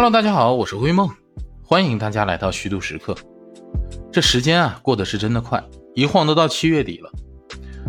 [0.00, 1.10] Hello，大家好，我是灰梦，
[1.60, 3.16] 欢迎大家来到虚度时刻。
[4.12, 5.60] 这时间啊，过得是真的快，
[5.92, 7.10] 一晃都到七月底了。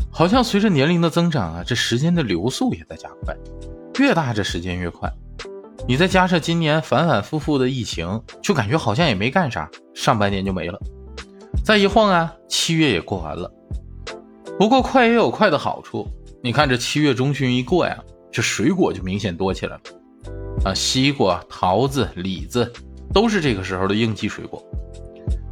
[0.10, 3.38] 好像随着年龄的增长啊，这时间的流速也在加快，
[4.00, 5.08] 越大这时间越快。
[5.88, 10.80] 你再加上今年反反复复的疫情，就感觉好像也没干啥，上半年就没了。
[11.64, 13.54] 再一晃啊，七月也过完了。
[14.58, 16.08] 不过快也有快的好处，
[16.42, 19.82] 你看这七月中旬一过呀，这水果就明显多起来了。
[20.64, 22.72] 啊，西瓜、桃子、李子
[23.14, 24.64] 都是这个时候的应季水果。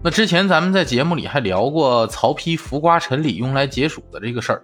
[0.04, 4.64] 那之前咱们在节目里还聊过曹丕浮瓜陈李用来解暑的这个事儿。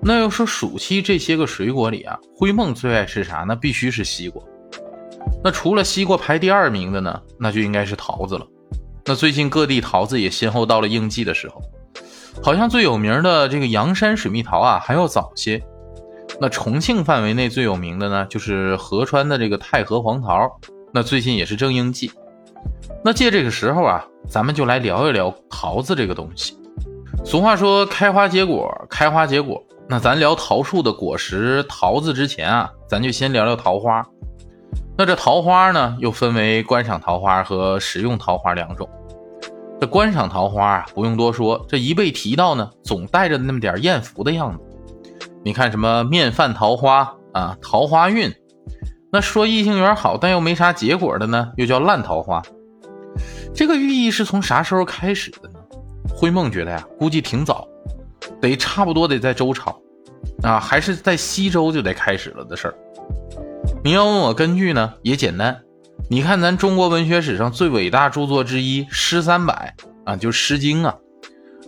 [0.00, 3.44] 那要说暑期这些个水果里啊，灰梦最爱吃啥？
[3.46, 4.42] 那必须是西瓜。
[5.42, 8.46] 那除了西瓜排第二名的呢，那就应该是桃子了。
[9.04, 11.60] 那最近各地桃子也先后到了应季的时候，
[12.42, 15.60] 好像最有名的这个阳山水蜜桃啊还要早些。
[16.38, 20.50] 那重庆范围内最有名的呢，就是合川的这个太和黄桃，
[20.92, 22.10] 那最近也是正应季。
[23.04, 26.58] 那借这个时候啊，咱们就来聊一聊桃子这个东西。
[27.24, 29.62] 俗话说开花结果，开花结果。
[29.88, 34.04] 那咱聊桃树的果实桃子之前啊，咱就先聊聊桃花。
[34.98, 38.88] 那这桃花呢，又分为观赏桃花和食用桃花两种。
[39.80, 44.64] 这观赏桃花啊，不用多说，这一被提到呢，总带着那么点艳福的样子。
[45.46, 48.34] 你看什么面泛桃花啊，桃花运。
[49.12, 52.42] 那说异性缘好但又没啥结果的呢，又叫烂桃花。
[53.54, 55.60] 这个寓意是从啥时候开始的呢？
[56.08, 57.64] 灰梦觉得呀，估计挺早，
[58.40, 59.80] 得差不多得在周朝
[60.42, 62.74] 啊，还是在西周就得开始了的事儿。
[63.84, 65.56] 你要问我根据呢，也简单。
[66.10, 69.72] 你看咱中国文学史上最伟大著作之一《诗三百》
[70.10, 70.96] 啊，就《诗经》啊，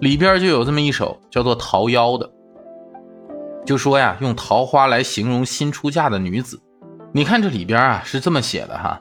[0.00, 2.28] 里边就有这么一首叫做《桃夭》的。
[3.68, 6.58] 就说呀，用桃花来形容新出嫁的女子。
[7.12, 8.98] 你看这里边啊，是这么写的哈：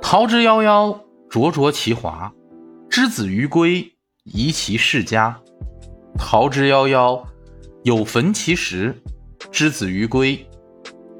[0.00, 0.96] 桃之夭夭，
[1.28, 2.30] 灼灼其华；
[2.88, 5.36] 之子于归，宜其室家。
[6.16, 7.20] 桃之夭夭，
[7.82, 8.92] 有逢其实；
[9.50, 10.46] 之子于归，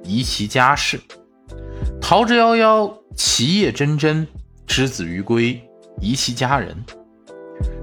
[0.04, 1.00] 宜其家室。
[2.00, 4.24] 桃之夭夭，其叶蓁蓁；
[4.68, 5.60] 之子于归，
[6.00, 6.76] 宜其家人。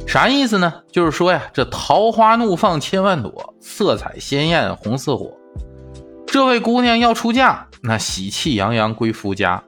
[0.07, 0.73] 啥意思呢？
[0.91, 5.31] 就是说呀，这桃花怒放千万朵，色彩鲜艳红似火。
[6.25, 9.61] 这位姑娘要出嫁，那喜气洋洋归夫家。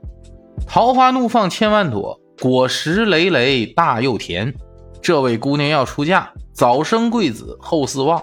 [0.65, 4.53] 桃花怒放千万朵，果实累累大又甜。
[5.01, 8.21] 这位姑娘要出嫁，早生贵子后嗣旺。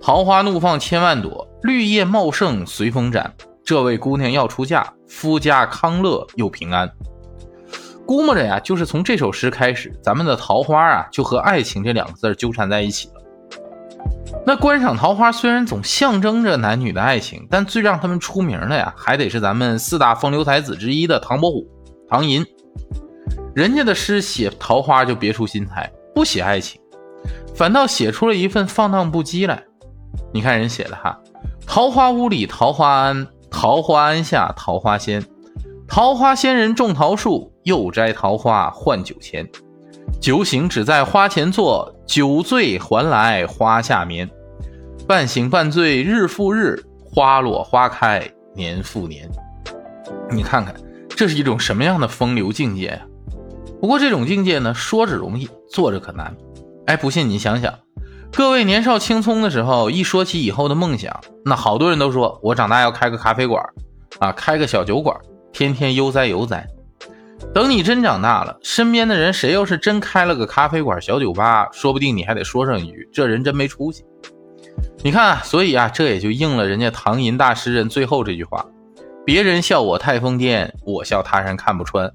[0.00, 3.34] 桃花怒放千万朵，绿叶茂盛随风展。
[3.64, 6.90] 这位姑娘要出嫁，夫家康乐又平安。
[8.06, 13.14] 估摸着呀，就是从这首诗开始，咱们的桃花啊，就和爱情这两个字纠缠在一起了。
[14.46, 21.66] 那观赏桃花虽然总象征着男女的爱情，但最让他们出名的呀，还得是咱们四大风流才子之一的唐伯虎、
[22.08, 22.46] 唐寅。
[23.56, 26.80] 人家的诗写桃花就别出心裁，不写爱情，
[27.56, 29.64] 反倒写出了一份放荡不羁来。
[30.32, 31.18] 你看人写的哈，
[31.66, 35.24] 桃花坞里桃花庵，桃花庵下桃花仙。
[35.88, 39.44] 桃花仙人种桃树，又摘桃花换酒钱。
[40.20, 44.30] 酒醒只在花前坐，酒醉还来花下眠。
[45.06, 49.28] 半醒半醉日复日，花落花开年复年。
[50.30, 50.72] 你看看，
[51.08, 53.02] 这是一种什么样的风流境界呀？
[53.80, 56.36] 不过这种境界呢，说着容易，做着可难。
[56.86, 57.74] 哎，不信你想想，
[58.32, 63.60] 各位年少青葱的时候，一说起以后的梦想，那好多人都说我长大要开个咖啡馆，
[64.20, 65.16] 啊，开个小酒馆。
[65.52, 66.66] 天天悠哉悠哉，
[67.54, 74.04] 等你真长大了，身边的人谁要是真开了个咖啡馆、小酒吧，说不定你还得说上一句：“这人真没出息。”
[75.02, 78.64] 你看，所以啊，这也就应了人家唐寅大诗人最后这句话
[79.24, 82.10] ：“别人笑我太疯癫，我笑他人看不穿。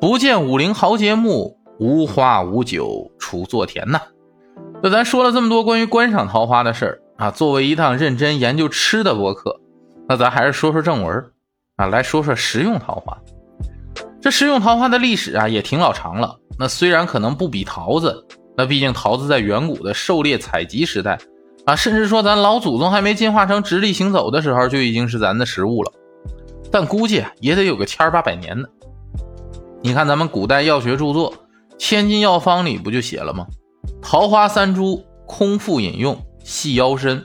[0.00, 4.00] 不见武陵豪杰墓，无花无酒锄作田。”呐，
[4.82, 9.60] 那咱说了这么多关于观赏桃花的事儿啊，作为一档认真研究吃的博客，
[10.08, 11.24] 那咱还是说说正文。
[11.76, 13.18] 啊，来说说食用桃花。
[14.24, 16.34] 这食用桃花的历史啊，也挺老长了。
[16.58, 18.26] 那虽然可能不比桃子，
[18.56, 21.18] 那毕竟桃子在远古的狩猎采集时代
[21.66, 25.92] 啊，甚至说咱老祖宗还没进化成直立行走的时候，就已经是咱的食物了。
[26.70, 28.66] 但估计也得有个千八百年呢。
[29.82, 31.30] 你看咱们古代药学著作
[31.76, 33.46] 《千金药方》里不就写了吗？
[34.00, 37.20] 桃花三株，空腹饮用，细腰身。《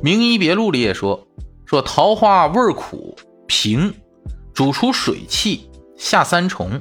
[0.00, 1.26] 名医别录》里也说，
[1.66, 3.16] 说桃花味苦。
[3.48, 3.92] 平，
[4.54, 5.67] 主出水气，
[5.98, 6.80] 下三重。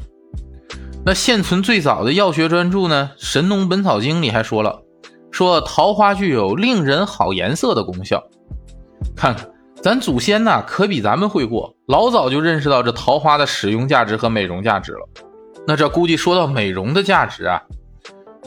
[1.06, 4.82] 那现存最早的药学专著呢，《神农本草经》里还说了，
[5.32, 8.24] 说桃花具有令人好颜色的功效。
[9.16, 9.50] 看看
[9.82, 15.08] 咱祖先呐可比咱们会过，老早就认识到这桃花的使用价值和美容价值了。
[15.66, 17.62] 那这估计说到美容的价值啊，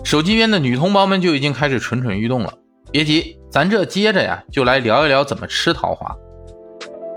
[0.05, 2.53] 手机边的女同胞们就已经开始蠢蠢欲动了。
[2.91, 6.15] 别急，咱这接着呀就来聊一聊怎么吃桃花。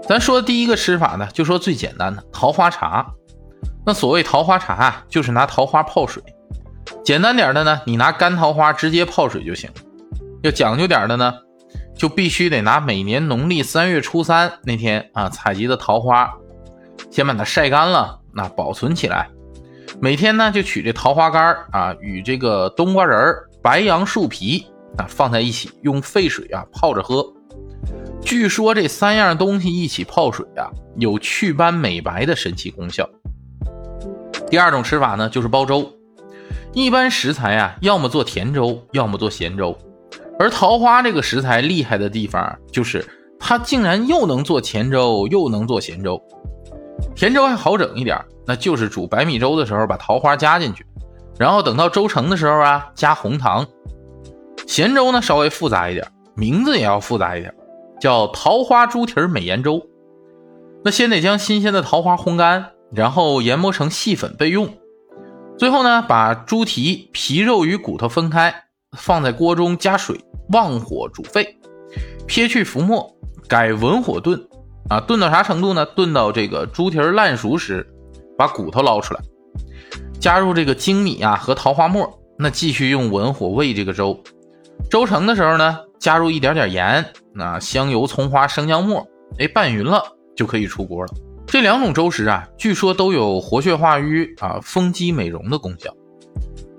[0.07, 3.11] 咱说第一个吃法呢，就说最简单的桃花茶。
[3.85, 6.23] 那所谓桃花茶啊，就是拿桃花泡水。
[7.03, 9.69] 简单点的呢，你拿干桃花直接泡水就行。
[10.41, 11.33] 要讲究点的呢，
[11.95, 16.33] 就必须得拿每年农历三月初三那天啊采集的桃花，
[17.09, 19.29] 先把它晒干了，那保存起来。
[19.99, 24.65] 每天呢就取这桃花干啊与这个冬瓜仁儿白杨树皮
[24.97, 27.25] 啊放在一起，用沸水啊泡着喝。
[28.21, 33.09] 据说这三样东西一起泡水啊，有祛斑美白的神奇功效。
[34.49, 35.91] 第二种吃法呢，就是煲粥。
[36.73, 39.77] 一般食材啊，要么做甜粥，要么做咸粥。
[40.39, 43.05] 而桃花这个食材厉害的地方，就是
[43.39, 46.21] 它竟然又能做甜粥，又能做咸粥。
[47.15, 50.85] 甜粥还好整一点，那就是煮白米粥的时候把桃花加进去，
[51.37, 53.65] 然后等到粥成的时候啊，加红糖。
[54.67, 57.53] 咸粥呢稍微复杂一点，名字也要复杂一点。
[57.99, 59.81] 叫桃花猪蹄美颜粥，
[60.83, 64.71] 那先得将新鲜的桃花烘干，然后研磨成细粉备用。
[65.57, 68.53] 最后呢，把猪蹄皮肉与骨头分开，
[68.97, 70.19] 放在锅中加水，
[70.49, 71.57] 旺火煮沸，
[72.27, 73.15] 撇去浮沫，
[73.47, 74.39] 改文火炖。
[74.89, 75.85] 啊，炖到啥程度呢？
[75.85, 77.87] 炖到这个猪蹄烂熟时，
[78.37, 79.21] 把骨头捞出来，
[80.19, 84.21] 加入这个精米啊和桃花末，那继续用文火煨这个粥。
[84.89, 85.79] 粥成的时候呢？
[85.99, 89.07] 加入一点点盐，那香油、葱花、生姜末，
[89.39, 90.03] 哎，拌匀了
[90.35, 91.13] 就可以出锅了。
[91.53, 95.93] 这两种粥食啊，据说都有活血化瘀啊、丰肌美容的功效。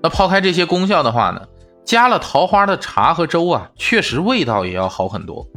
[0.03, 1.39] 那抛开这些功效的话呢，
[1.85, 5.47] 加了桃花的茶和粥啊，确实味道也要好很多。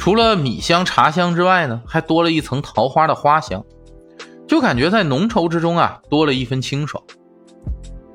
[0.00, 3.64] 除了米香、茶香之外呢，还多了一层桃花的花香，
[4.48, 7.00] 就感觉在浓稠之中啊，多了一分清爽。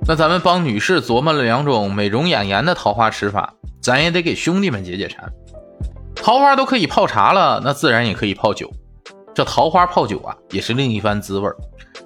[0.05, 3.53] 那咱们帮女士琢磨了两种美容养颜的桃花吃法。
[3.81, 5.31] 咱也得给兄弟们解解馋，
[6.13, 8.69] 桃花都可以泡茶了，那自然也可以泡酒。
[9.39, 11.49] 这桃花泡酒啊，也是另一番滋味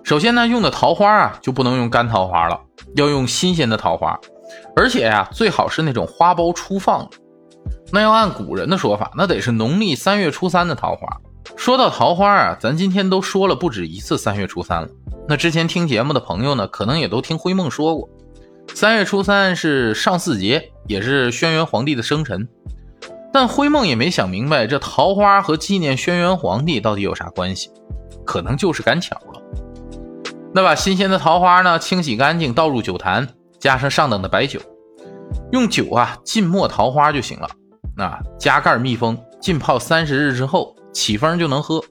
[0.03, 2.61] 首先呢，用的桃花啊，就不能用干桃花了，
[2.95, 4.15] 要用新鲜的桃花，
[4.75, 7.17] 而且呀，最好是那种花苞初放的。
[7.91, 11.07] 那要按古人的说法，那得是农历三月初三的桃花。
[11.55, 14.87] 说到桃花啊，咱今天都说了不止一次三月初三了。
[15.27, 18.07] 那之前听节目的朋友呢，可能也都听灰梦说过。
[18.75, 22.47] 三月初三是上巳节，也是轩辕皇帝的生辰，
[23.33, 27.71] 但灰梦也没想明白这桃花和纪念轩辕皇帝到底有啥关系，
[28.23, 29.41] 可能就是赶巧了。
[30.53, 33.27] 那把新鲜的桃花呢清洗干净，倒入酒坛，
[33.59, 34.59] 加上上等的白酒，
[35.51, 37.49] 用酒啊浸没桃花就行了。
[37.97, 41.83] 那加盖密封，浸泡三十日之后起封就能喝。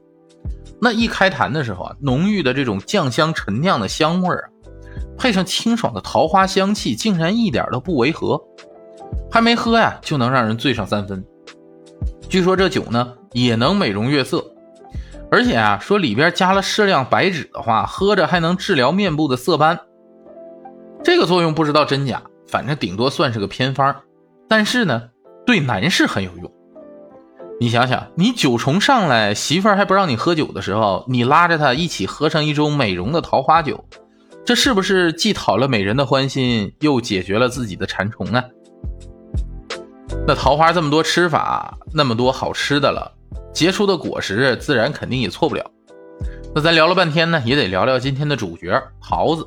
[0.81, 4.47] 那一开坛的时候啊，浓郁的这种酱香陈酿的香味儿啊。
[5.19, 8.41] 配上清爽的桃花香气，竟然一点都不违和。
[9.31, 11.25] 还没喝呀，就能让人醉上三分。
[12.33, 14.43] 据说这酒呢，也能美容悦色，
[15.31, 19.79] 而且啊，说里边加了适量白芷的话，喝着还能治疗面部的色斑。
[21.05, 23.95] 这个作用不知道真假，反正顶多算是个偏方。
[24.49, 25.11] 但是呢，
[25.45, 26.51] 对男士很有用。
[27.61, 33.85] 你想想，你九重上来，媳妇儿还不让你喝酒的时候，你拉着她一起喝上一盅美容的桃花酒。
[34.47, 38.43] 这是不是既讨了美人的欢心，又解决了自己的馋虫啊？
[40.25, 43.11] 那桃花这么多吃法，那么多好吃的了，
[43.53, 45.71] 结出的果实自然肯定也错不了。
[46.55, 49.47] 那咱聊了半天呢，也得聊聊今天的主角桃子。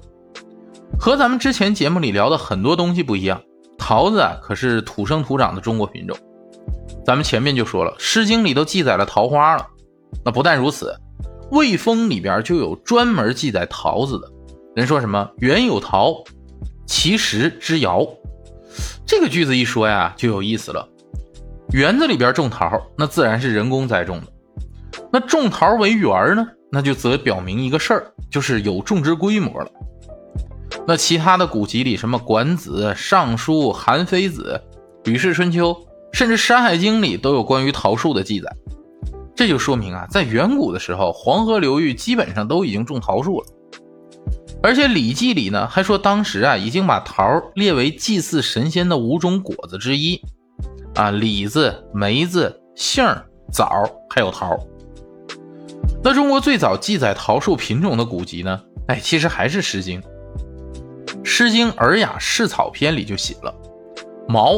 [1.00, 3.42] 和咱们之前节目里聊的很多东西不一样，
[3.78, 6.18] 桃子啊可是土生土长的中国品种。
[7.06, 9.66] 咱们前面就说了，《诗经》里都记载了桃花了。
[10.26, 10.94] 那不但如此，
[11.52, 14.30] 《魏风》里边就有专门记载桃子的。
[14.76, 16.16] 人说什么“园有桃，
[16.86, 18.06] 其实之遥”，
[19.06, 20.88] 这个句子一说呀，就有意思了。
[21.72, 24.28] 园子里边种桃，那自然是人工栽种的。
[25.12, 29.70] 那种桃为园呢，那就则表明一个事儿，就是有种植规模了。
[30.88, 34.62] 那其他的古籍里，什么《管子》《尚书》《韩非子》
[35.10, 35.72] 《吕氏春秋》，
[36.12, 38.52] 甚至《山海经》里都有关于桃树的记载。
[39.36, 43.48] 这就说明啊，在远古的时候，黄河流域基本上都已经种桃树了。
[44.64, 50.20] 而且《礼记》里呢还说，当时啊已经把桃列为祭祀神仙的五种果子之一，
[50.96, 53.06] 啊李子、梅子、杏、
[53.52, 53.68] 枣
[54.10, 54.58] 还有桃。
[56.04, 58.60] 那中国最早记载桃树品种的古籍呢？
[58.88, 60.02] 哎，其实还是《诗经》。
[61.24, 63.54] 《诗经·尔雅·释草篇》里就写了
[64.30, 64.54] ：“毛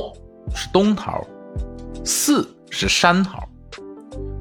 [0.53, 1.25] 是冬桃，
[2.03, 3.41] 四是山桃，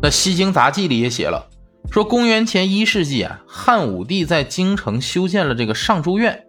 [0.03, 1.49] 那《西京杂记》里也写了，
[1.97, 6.45] 说公元前一世纪啊，汉武帝在京城修建了这个上书院，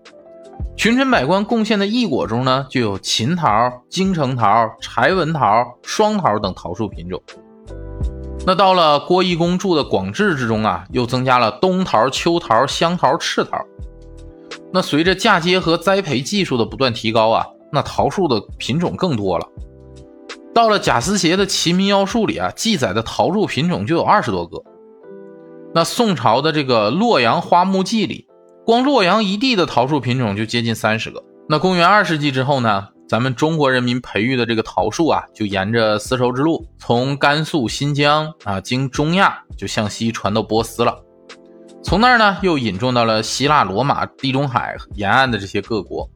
[0.76, 7.24] 群臣百官贡献的异果中呢，就有秦桃、京城桃、柴文桃、双桃等桃树品种。
[8.46, 13.58] 那到了郭义公著的《广志》之中啊，又增加了冬桃、秋桃、香桃、赤桃。
[14.74, 19.48] 那随着嫁接和栽培技术的不断提高啊，那桃树的品种更多了。
[20.54, 24.62] 到了贾思勰的《齐民要术》里啊，记载的桃树品种就有二十多个。
[25.78, 28.26] 那宋朝的这个《洛阳花木记》里，
[28.66, 31.24] 光洛阳一地的桃树品种就接近三十个。
[31.48, 32.88] 那公元二世纪之后呢？
[33.08, 41.00] 咱们中国人民培育的这个桃树啊，就沿着丝绸之路，从甘肃、新疆啊，经中亚就向西传到波斯了。
[41.84, 46.10] 从那儿呢，又引种到了希腊、罗马、地中海沿岸的这些各国。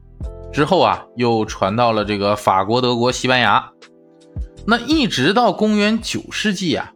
[0.52, 3.64] 之后啊，又传到了这个法国、德国、西班牙。
[4.66, 6.92] 那一直到公元九世纪啊，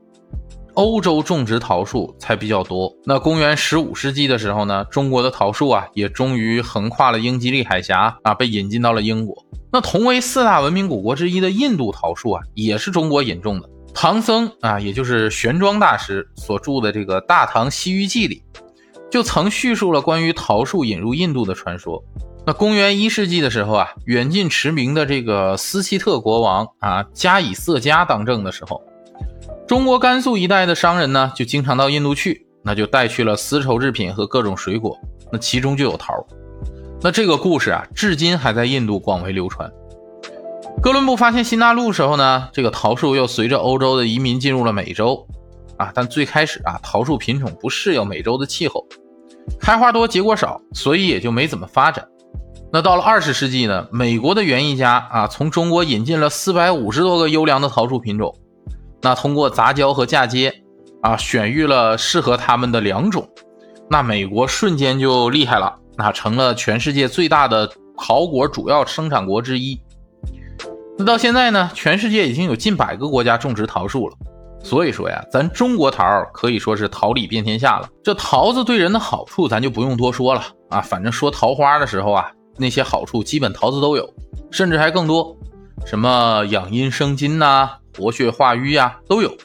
[0.76, 2.94] 欧洲种植桃树才比较多。
[3.04, 9.34] 那公元十五世纪的时候呢，中国的桃树啊，也终于横跨了英吉利海峡啊，被引进到了英国。
[9.72, 13.68] 那同为四大文明古国之一的印度桃树啊，也是中国引种的。
[13.94, 18.42] 唐僧啊，也就是玄奘大师所著的这个《大唐西域记》里，
[19.10, 22.04] 就曾叙述了关于桃树引入印度的传说。
[22.46, 28.82] 那公元一世纪的时候啊，远近驰名的这个斯契特国王啊，加以色迦当政的时候，
[29.66, 34.96] 中国甘肃一带的商人呢，就经常到印度去，那就带去了丝绸制品和各种水果，
[35.32, 36.14] 那其中就有桃。
[37.02, 39.68] 那这个故事啊，至今还在印度广为流传。
[40.80, 45.26] 哥伦布发现新大陆时候呢，这个桃树又随着欧洲的移民进入了美洲，
[45.78, 48.86] 啊，但最开始啊，桃树品种不适应美洲的气候，
[49.58, 52.06] 开花多结果少，所以也就没怎么发展。
[52.72, 58.32] 那到了二十世纪呢，美国的园艺家啊，从中国引进了四百五十多个优良的桃树品种，
[59.06, 60.52] 那通过杂交和嫁接
[61.00, 63.24] 啊，选育了适合他们的良种，
[63.88, 65.78] 那美国瞬间就厉害了。
[65.96, 69.80] 那成了全世界最大的桃果主要生产国之一。
[70.98, 74.16] 那到现在呢，全世界已经有近百个国家种植桃树了。
[74.64, 77.88] 所以说呀，咱中国桃可以说是桃李遍天下了。
[78.02, 80.80] 这桃子对人的好处，咱就不用多说了啊。
[80.80, 84.12] 反正说桃花的时候啊，那些好处基本桃子都有，
[84.50, 85.36] 甚至还更多。
[85.84, 89.36] 什么养阴生津呐，活血化瘀呀，都有。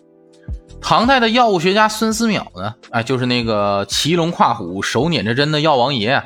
[0.81, 6.21] 唐代的药物学家孙思邈呢，哎，就是那个骑龙跨虎、手捻着针的药王爷。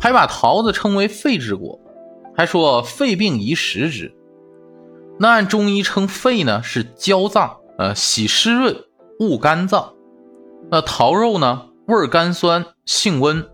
[0.00, 1.78] 还把桃子称为肺之果，
[2.36, 4.12] 还说肺病宜食之。
[5.20, 8.76] 那按中医称肺呢是焦脏，呃，喜湿润，
[9.20, 9.92] 恶干燥。
[10.68, 13.46] 那桃肉呢味甘酸，性温，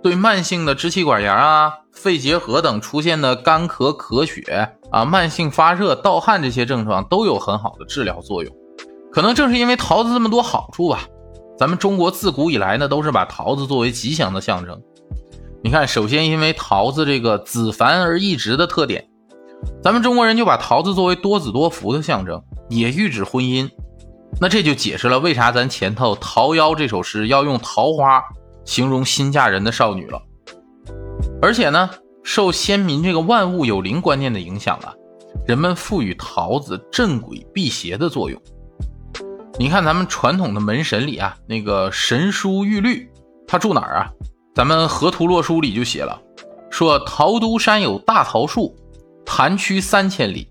[0.00, 8.54] 对慢性的支气管炎啊、肺结核等出现的干咳、咳血啊、慢性发热、盗汗这些症状都有很好的治疗作用。
[9.10, 11.00] 可能正是因为桃子这么多好处吧，
[11.58, 14.80] 咱们中国自古以来呢都是把桃子作为吉祥的象征。
[15.64, 19.04] 你看，首先因为桃子这个子繁而易直的特点，
[19.82, 23.68] 咱们中国人就把桃子作为多子多福的象征，也喻指婚姻。
[24.40, 28.22] 那这就解释了为啥咱前头《桃夭》这首诗要用桃花
[28.64, 30.22] 形容新嫁人的少女了。
[31.40, 31.88] 而且呢，
[32.24, 34.92] 受先民这个万物有灵观念的影响啊，
[35.46, 38.40] 人们赋予桃子镇鬼辟邪的作用。
[39.58, 43.08] 你看咱们传统的门神里啊，那个神书玉律，
[43.46, 44.10] 他住哪儿啊？
[44.54, 46.20] 咱们《河图洛书》里就写了，
[46.70, 48.74] 说桃都山有大桃树，
[49.24, 50.50] 盘曲三千里，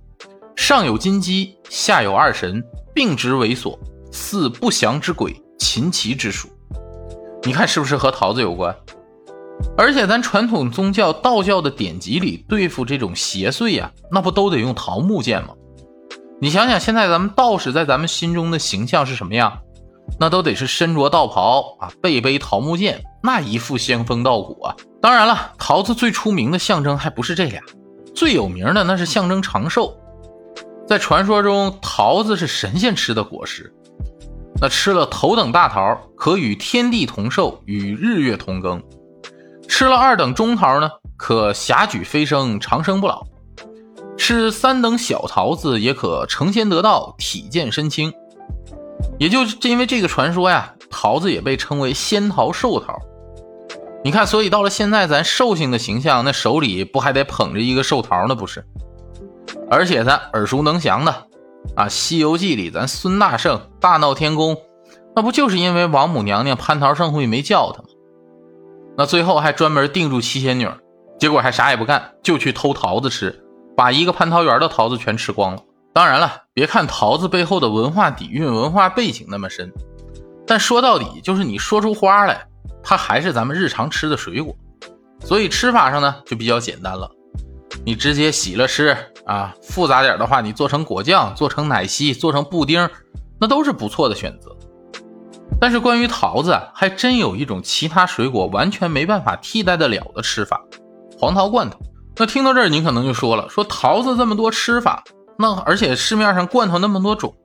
[0.56, 2.64] 上有金鸡，下有二神，
[2.94, 3.78] 并直猥琐，
[4.12, 6.48] 似不祥之鬼，禽奇之属。
[7.44, 8.74] 你看是不是和桃子有关？
[9.78, 15.50] 而且咱传统宗教道教的典籍里对付这种邪祟呀，那不都得用桃木剑吗？
[16.40, 19.60] 你想想，现在咱们道士在咱们心中的形象是什么样？
[20.20, 24.76] 那都得是身着道袍啊，背背桃木剑，那一副仙风道骨啊。
[25.02, 27.62] 当然了，桃子最出名的象征还不是这俩，
[28.16, 29.96] 最有名的那是象征长寿。
[30.88, 33.74] 在传说中，桃子是神仙吃的果实，
[34.62, 38.80] 那吃了头等大桃，可与天地同寿，与日月同庚；
[39.68, 43.24] 吃了二等中桃呢，可霞举飞升，长生不老；
[44.18, 48.12] 吃三等小桃子，也可成仙得道，体健身轻。
[49.20, 52.98] 也就是因为这个传说呀，桃子也被称为仙桃、寿桃。
[54.04, 58.34] 你看，所以到了现在，咱寿星的形象，那手里不还得捧着一个寿桃呢？
[58.34, 58.66] 不是？
[59.70, 61.12] 而且咱耳熟能详的
[61.76, 64.56] 啊，《西游记》里咱孙大圣大闹天宫，
[65.16, 67.87] 那不就是因为王母娘娘蟠桃盛会没叫他吗？
[68.98, 70.68] 那最后还专门定住七仙女，
[71.20, 73.44] 结果还啥也不干，就去偷桃子吃，
[73.76, 75.62] 把一个蟠桃园的桃子全吃光了。
[75.94, 79.72] 当然了，别看桃子背后的文化底蕴、文化背景那么深，
[80.48, 82.48] 但说到底就是你说出花来，
[82.82, 84.56] 它还是咱们日常吃的水果。
[85.20, 87.08] 所以吃法上呢就比较简单了，
[87.86, 92.90] 你直接洗了吃啊，复杂点的话，你做成果酱、做成奶昔、做成布丁，
[93.40, 94.57] 那都是不错的选择。
[95.60, 100.62] 但是关于桃子啊，还真有一种其他水果完全没办法替代得了的吃法——
[101.18, 101.80] 黄桃罐头。
[102.16, 105.04] 那听到这儿，你可能就说了：说桃子这么多吃法，
[105.38, 107.36] 那而且市面上罐头那么多种，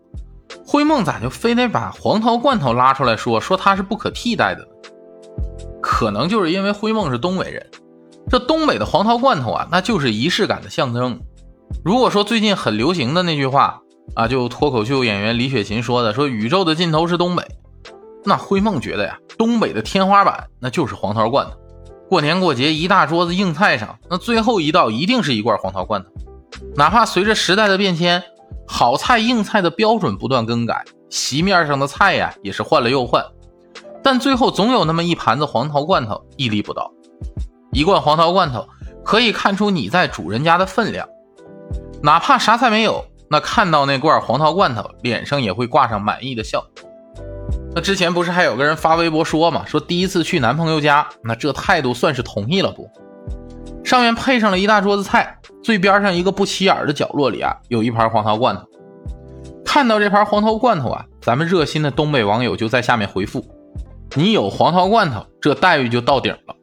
[0.67, 4.69] 灰梦咋就非得把黄桃罐头拉出来说，说它是不可替代的呢？
[5.83, 7.67] 可能就是因为灰梦是东北人，
[8.31, 11.21] 这东北的黄桃罐头啊，那就是仪式感的象征。
[11.85, 13.81] 如果说最近很流行的那句话
[14.15, 17.43] 啊，就脱口秀演员李雪琴说的，说宇宙的尽头是东北。
[18.25, 21.53] 那灰梦觉得呀，东北的天花板那就是黄桃罐头。
[22.09, 26.09] 过年过节一大桌子硬菜上，那最后一道一定是一罐黄桃罐头。
[26.77, 28.23] 哪怕随着时代的变迁，
[28.67, 33.25] 好菜硬菜的标准不断更改，席面上的菜呀也是换了又换，
[34.03, 36.93] 但最后总有那么一盘子黄桃罐头屹立不倒。
[37.73, 38.69] 一罐黄桃罐头
[39.03, 41.09] 可以看出你在主人家的分量，
[42.03, 46.63] 哪怕啥菜没有，那看到那罐黄桃罐头，脸上也会挂上满意的笑。
[47.75, 52.91] 那之前不是还有个人发微博说嘛，说第一次去男朋友家，那这态度算是同意了不？
[53.83, 58.63] 上面配上了一大桌子菜，最边上一个不起眼的角落里啊，有一盘黄桃罐头。
[59.65, 63.43] 看到这盘黄桃罐头啊，咱们热心的东北网友就在下面回复
[64.15, 66.55] ：“你有黄桃罐头，这待遇就到顶了。”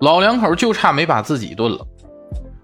[0.00, 1.86] 老两口就差没把自己炖了。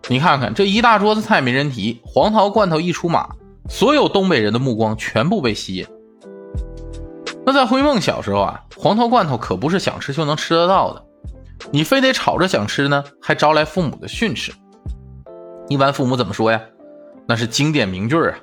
[0.08, 3.28] 你看看这一大桌子菜没人提，黄桃罐头一出马，
[3.68, 5.86] 所有东北人的目光全部被吸引。
[7.46, 11.04] 那在灰梦小时候啊，黄桃罐头可不是想吃就能吃得到的，
[11.70, 14.52] 你非得吵着想吃呢，还招来父母的训斥。
[15.68, 16.60] 一般父母怎么说呀？
[17.28, 18.34] 那是经典名句啊，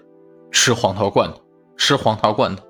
[0.54, 1.42] 吃黄桃罐头，
[1.76, 2.64] 吃黄桃罐头，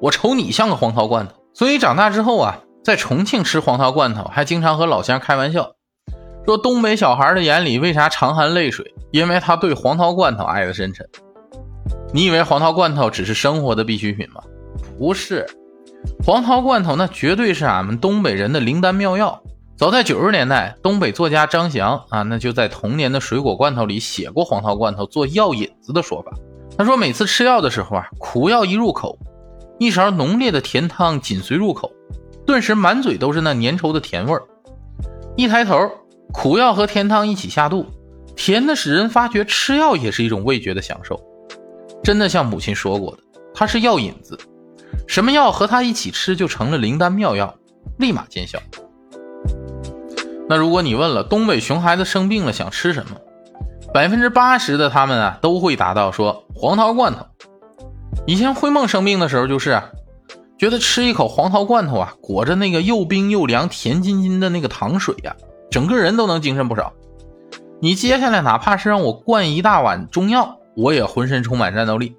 [0.00, 1.34] 我瞅你像个黄桃罐头。
[1.52, 5.72] 所以长大之后啊，在重庆吃黄桃罐头，还经常和老乡开玩笑，
[6.46, 8.94] 说东北小孩的眼里为啥常含泪水？
[9.10, 11.04] 因为他对黄桃罐头爱得深沉。
[12.14, 14.40] 你以为黄桃罐头只是生活的必需品吗？
[14.96, 15.44] 不是。
[16.24, 19.42] 黄桃罐头那绝对是俺们东北人的灵丹妙药。
[19.76, 26.32] 早在九十年代，东北作家张翔啊，那就在童年的水果罐头里写过黄桃罐头做药引子的说法。
[26.76, 29.18] 他说，每次吃药的时候啊，苦药一入口，
[29.78, 31.90] 一勺浓烈的甜汤紧随入口，
[32.46, 34.42] 顿时满嘴都是那粘稠的甜味儿。
[35.36, 35.90] 一抬头，
[36.32, 37.86] 苦药和甜汤一起下肚，
[38.36, 41.18] 甜的使人发觉吃药也是一种味觉的享受。
[42.02, 43.18] 真的像母亲说过的，
[43.54, 44.38] 它是药引子。
[45.06, 47.54] 什么药和它一起吃就成了灵丹妙药，
[47.98, 48.58] 立马见效。
[50.48, 53.16] 那如果你问了东北熊孩子生病了想吃什么，
[53.94, 57.26] 百分之八十的他们啊都会答到说黄桃罐头。
[58.26, 59.90] 以前灰梦生病的时候就是啊，
[60.58, 65.34] 觉得吃一口黄桃罐头啊，裹着那个又冰又凉、甜津津的那个糖水呀，
[65.70, 66.92] 整个人都能精神不少。
[67.80, 72.14] 你接下来哪怕是让我灌一大碗中药，我也浑身充满战斗力。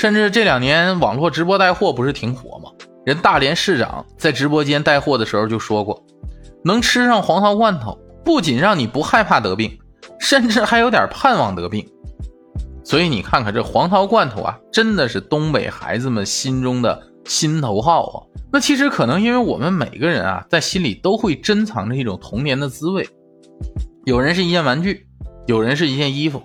[0.00, 2.70] 甚至这两年网络直播带货不是挺火吗？
[3.04, 6.02] 人大连市长在直播间带货的时候就说过，
[6.64, 9.78] 能吃上黄桃罐头，不仅让你不害怕得病，
[10.18, 11.86] 甚至还有点盼望得病。
[12.82, 18.16] 所以你看看这黄桃罐头啊，真的是东北孩子们心中的心头好啊。
[18.50, 23.06] 那其实可能因为我们每个人啊，在心里都会珍藏着一种童年的滋味，
[24.06, 25.06] 有人是一件玩具，
[25.46, 26.42] 有人是一件衣服。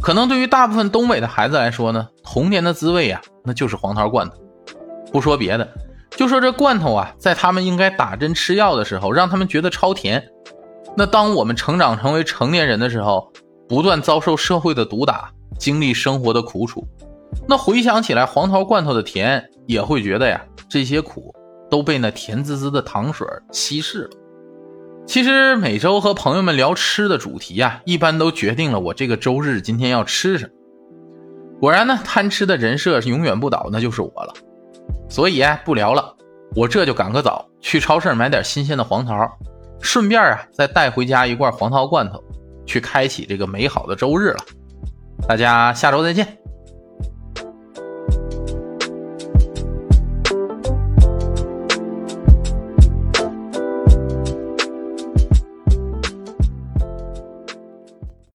[0.00, 4.34] 可能对于大部分东北的孩子来说呢，童年的滋味呀，那就是黄桃罐头。
[5.10, 5.66] 不说别的，
[6.10, 10.22] 就说这罐头啊，在他们应该打针吃药的时候，让他们觉得超甜。
[10.96, 13.32] 那当我们成长成为成年人的时候，
[13.68, 16.86] 不断遭受社会的毒打，经历生活的苦楚，
[17.48, 21.34] 那回想起来黄桃罐头的甜，也会觉得呀，这些苦
[21.70, 24.10] 都被那甜滋滋的糖水稀释了。
[25.06, 30.50] 其实每周和朋友们聊吃的主题啊，一般都决定了我这个周日今天要吃什么。
[31.60, 34.34] 果然呢，贪吃的人设是永远不倒，那就是我了。
[35.08, 36.14] 所以啊，不聊了，
[36.56, 39.16] 我这就赶个早，去超市买点新鲜的黄桃，
[39.80, 42.22] 顺便啊再带回家一罐黄桃罐头，
[42.66, 44.38] 去开启这个美好的周日了。
[45.28, 46.36] 大家下周再见。